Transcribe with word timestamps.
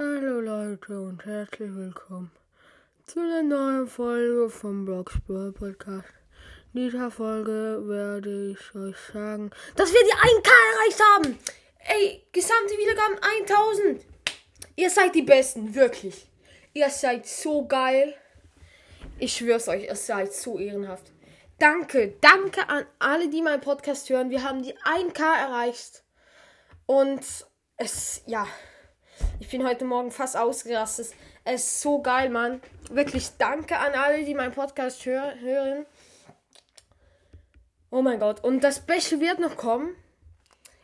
Hallo 0.00 0.38
Leute 0.38 1.00
und 1.00 1.24
herzlich 1.26 1.74
willkommen 1.74 2.30
zu 3.04 3.18
einer 3.18 3.42
neuen 3.42 3.88
Folge 3.88 4.48
vom 4.48 4.84
Blogsburg 4.84 5.56
Podcast. 5.56 6.06
In 6.72 6.84
dieser 6.84 7.10
Folge 7.10 7.82
werde 7.82 8.52
ich 8.52 8.76
euch 8.76 8.96
sagen, 9.12 9.50
dass 9.74 9.92
wir 9.92 9.98
die 10.00 10.12
1K 10.12 10.50
erreicht 10.72 11.02
haben. 11.02 11.38
Ey, 11.80 12.24
gesamte 12.30 12.74
Wiedergaben 12.74 13.18
1000. 13.48 14.06
Ihr 14.76 14.88
seid 14.88 15.16
die 15.16 15.22
Besten, 15.22 15.74
wirklich. 15.74 16.30
Ihr 16.74 16.90
seid 16.90 17.26
so 17.26 17.66
geil. 17.66 18.14
Ich 19.18 19.32
schwör's 19.32 19.66
euch, 19.66 19.82
ihr 19.82 19.96
seid 19.96 20.32
so 20.32 20.60
ehrenhaft. 20.60 21.10
Danke, 21.58 22.14
danke 22.20 22.68
an 22.68 22.86
alle, 23.00 23.28
die 23.30 23.42
meinen 23.42 23.62
Podcast 23.62 24.08
hören. 24.10 24.30
Wir 24.30 24.44
haben 24.44 24.62
die 24.62 24.76
1K 24.76 25.40
erreicht. 25.40 26.04
Und 26.86 27.24
es, 27.76 28.22
ja, 28.26 28.46
ich 29.40 29.48
bin 29.48 29.66
heute 29.66 29.84
Morgen 29.84 30.10
fast 30.10 30.36
ausgerastet. 30.36 31.14
Es 31.44 31.64
ist 31.64 31.80
so 31.80 32.02
geil, 32.02 32.28
Mann. 32.28 32.60
Wirklich 32.90 33.30
danke 33.38 33.78
an 33.78 33.92
alle, 33.92 34.24
die 34.24 34.34
meinen 34.34 34.52
Podcast 34.52 35.04
hör 35.06 35.38
hören. 35.40 35.86
Oh 37.90 38.02
mein 38.02 38.18
Gott. 38.18 38.42
Und 38.42 38.62
das 38.62 38.76
Special 38.76 39.20
wird 39.20 39.38
noch 39.38 39.56
kommen. 39.56 39.94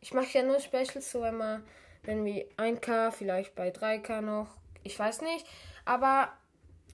Ich 0.00 0.12
mache 0.12 0.38
ja 0.38 0.42
nur 0.42 0.60
Specials, 0.60 1.10
so 1.10 1.22
wenn 1.22 1.36
man, 1.36 1.62
wenn 2.02 2.24
wir 2.24 2.46
1K, 2.56 3.10
vielleicht 3.12 3.54
bei 3.54 3.70
3K 3.70 4.20
noch. 4.20 4.48
Ich 4.82 4.98
weiß 4.98 5.22
nicht. 5.22 5.46
Aber 5.84 6.32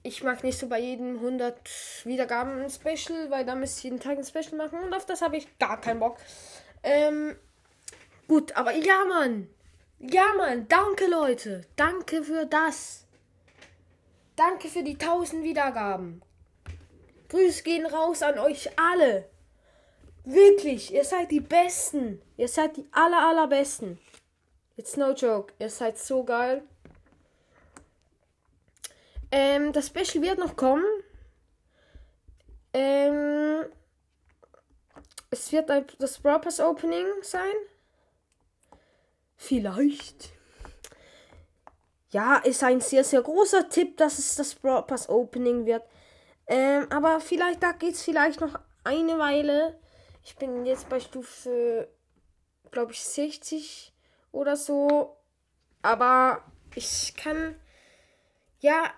ich 0.03 0.23
mag 0.23 0.43
nicht 0.43 0.57
so 0.57 0.67
bei 0.67 0.79
jedem 0.79 1.15
100 1.15 2.05
Wiedergaben 2.05 2.61
ein 2.61 2.69
Special, 2.69 3.29
weil 3.29 3.45
da 3.45 3.55
müsste 3.55 3.79
ich 3.79 3.83
jeden 3.85 3.99
Tag 3.99 4.17
ein 4.17 4.23
Special 4.23 4.55
machen. 4.55 4.79
Und 4.79 4.93
auf 4.93 5.05
das 5.05 5.21
habe 5.21 5.37
ich 5.37 5.57
gar 5.57 5.81
keinen 5.81 5.99
Bock. 5.99 6.17
Ähm, 6.83 7.35
gut, 8.27 8.55
aber 8.55 8.71
ja, 8.73 9.03
Mann. 9.05 9.49
Ja, 9.99 10.31
Mann, 10.37 10.67
danke 10.67 11.07
Leute. 11.07 11.61
Danke 11.75 12.23
für 12.23 12.45
das. 12.45 13.05
Danke 14.35 14.67
für 14.67 14.83
die 14.83 14.93
1000 14.93 15.43
Wiedergaben. 15.43 16.21
Grüße 17.29 17.63
gehen 17.63 17.85
raus 17.85 18.21
an 18.21 18.37
euch 18.37 18.69
alle. 18.77 19.27
Wirklich, 20.23 20.93
ihr 20.93 21.03
seid 21.03 21.31
die 21.31 21.39
Besten. 21.39 22.21
Ihr 22.37 22.47
seid 22.47 22.77
die 22.77 22.87
aller, 22.91 23.27
allerbesten. 23.27 23.99
It's 24.75 24.95
no 24.95 25.13
joke. 25.13 25.53
Ihr 25.57 25.71
seid 25.71 25.97
so 25.97 26.23
geil. 26.23 26.61
Ähm, 29.31 29.73
das 29.73 29.87
Special 29.87 30.23
wird 30.23 30.37
noch 30.37 30.55
kommen. 30.55 30.85
Ähm, 32.73 33.65
es 35.31 35.51
wird 35.51 35.69
das 35.99 36.19
Brawl 36.19 36.39
Pass 36.39 36.59
Opening 36.59 37.07
sein. 37.23 37.55
Vielleicht. 39.37 40.31
Ja, 42.09 42.37
ist 42.37 42.63
ein 42.63 42.81
sehr, 42.81 43.03
sehr 43.03 43.21
großer 43.21 43.69
Tipp, 43.69 43.97
dass 43.97 44.17
es 44.17 44.35
das 44.35 44.55
Brawl 44.55 44.83
Pass 44.83 45.07
Opening 45.07 45.65
wird. 45.65 45.83
Ähm, 46.47 46.87
aber 46.89 47.19
vielleicht, 47.19 47.61
da 47.61 47.73
geht 47.73 47.93
es 47.93 48.03
vielleicht 48.03 48.41
noch 48.41 48.59
eine 48.83 49.19
Weile. 49.19 49.79
Ich 50.23 50.35
bin 50.37 50.65
jetzt 50.65 50.89
bei 50.89 50.99
Stufe, 50.99 51.87
glaube 52.71 52.93
ich, 52.93 53.03
60 53.03 53.93
oder 54.31 54.55
so. 54.55 55.17
Aber 55.81 56.43
ich 56.75 57.13
kann. 57.15 57.55
Ja, 58.59 58.91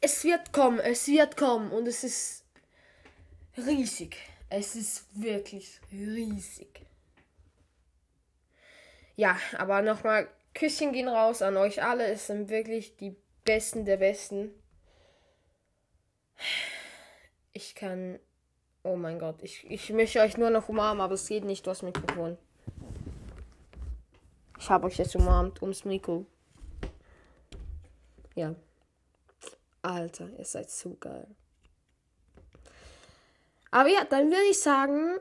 es 0.00 0.24
wird 0.24 0.52
kommen, 0.52 0.78
es 0.78 1.06
wird 1.08 1.36
kommen. 1.36 1.72
Und 1.72 1.86
es 1.86 2.04
ist 2.04 2.44
riesig. 3.56 4.16
Es 4.48 4.76
ist 4.76 5.04
wirklich 5.12 5.80
riesig. 5.92 6.86
Ja, 9.16 9.38
aber 9.56 9.82
nochmal, 9.82 10.28
Küsschen 10.54 10.92
gehen 10.92 11.08
raus 11.08 11.42
an 11.42 11.56
euch 11.56 11.82
alle. 11.82 12.06
Es 12.06 12.26
sind 12.26 12.50
wirklich 12.50 12.96
die 12.96 13.16
Besten 13.44 13.84
der 13.84 13.96
Besten. 13.96 14.50
Ich 17.52 17.74
kann. 17.74 18.18
Oh 18.82 18.96
mein 18.96 19.18
Gott, 19.18 19.42
ich, 19.42 19.68
ich 19.68 19.90
möchte 19.90 20.20
euch 20.20 20.36
nur 20.36 20.50
noch 20.50 20.68
umarmen, 20.68 21.00
aber 21.00 21.14
es 21.14 21.26
geht 21.26 21.44
nicht 21.44 21.66
durchs 21.66 21.82
Mikrofon. 21.82 22.38
Ich 24.58 24.70
habe 24.70 24.86
euch 24.86 24.96
jetzt 24.96 25.16
umarmt 25.16 25.60
ums 25.60 25.84
Mikro. 25.84 26.24
Ja. 28.34 28.54
Alter, 29.82 30.28
ihr 30.38 30.44
seid 30.44 30.70
so 30.70 30.96
geil. 31.00 31.26
Aber 33.70 33.88
ja, 33.88 34.04
dann 34.04 34.30
würde 34.30 34.48
ich 34.50 34.60
sagen, 34.60 35.18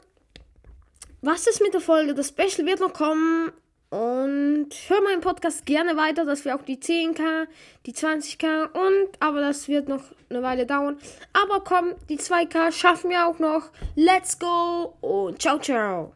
was 1.21 1.47
ist 1.47 1.61
mit 1.61 1.73
der 1.73 1.81
Folge? 1.81 2.13
Das 2.13 2.29
Special 2.29 2.65
wird 2.67 2.79
noch 2.79 2.93
kommen. 2.93 3.51
Und 3.95 4.67
hör 4.89 5.01
meinen 5.03 5.21
Podcast 5.21 5.65
gerne 5.65 5.95
weiter, 5.95 6.25
dass 6.25 6.43
wir 6.43 6.53
auch 6.53 6.63
die 6.63 6.75
10k, 6.75 7.47
die 7.85 7.93
20k 7.93 8.65
und, 8.73 9.09
aber 9.21 9.39
das 9.39 9.69
wird 9.69 9.87
noch 9.87 10.03
eine 10.29 10.43
Weile 10.43 10.65
dauern. 10.65 10.97
Aber 11.31 11.63
komm, 11.63 11.93
die 12.09 12.19
2k 12.19 12.73
schaffen 12.73 13.09
wir 13.09 13.25
auch 13.25 13.39
noch. 13.39 13.69
Let's 13.95 14.37
go 14.37 14.95
und 14.99 15.41
ciao, 15.41 15.59
ciao. 15.59 16.11